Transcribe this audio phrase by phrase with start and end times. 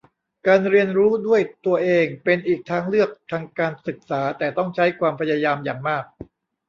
[0.47, 6.03] การเรียนรู้ด้วยตัวเองเป็นอีกทางเลือกทางการศึกษาแต่ต้องใช้ความพยายามอย่างมาก